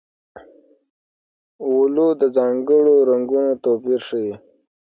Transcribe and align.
اولو 1.67 2.07
د 2.21 2.23
ځانګړو 2.37 2.95
رنګونو 3.09 3.53
توپیر 3.63 3.99
ښيي. 4.07 4.33